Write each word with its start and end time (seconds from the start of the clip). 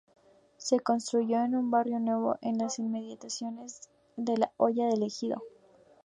Se 0.57 0.79
construyó 0.79 1.35
un 1.41 1.69
barrio 1.69 1.99
nuevo 1.99 2.35
en 2.41 2.57
las 2.57 2.79
inmediaciones 2.79 3.81
de 4.17 4.35
la 4.35 4.51
Hoya 4.57 4.87
del 4.87 5.03
Egido. 5.03 5.43